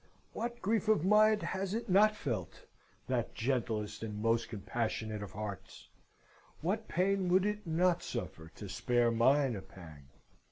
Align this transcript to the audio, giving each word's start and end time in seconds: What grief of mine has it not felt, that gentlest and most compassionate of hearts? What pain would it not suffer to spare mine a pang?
What 0.33 0.63
grief 0.63 0.87
of 0.87 1.05
mine 1.05 1.41
has 1.41 1.75
it 1.75 1.87
not 1.87 2.15
felt, 2.15 2.65
that 3.07 3.35
gentlest 3.35 4.01
and 4.01 4.19
most 4.19 4.49
compassionate 4.49 5.21
of 5.21 5.33
hearts? 5.33 5.89
What 6.61 6.87
pain 6.87 7.29
would 7.29 7.45
it 7.45 7.67
not 7.67 8.01
suffer 8.01 8.49
to 8.55 8.67
spare 8.67 9.11
mine 9.11 9.55
a 9.55 9.61
pang? 9.61 10.07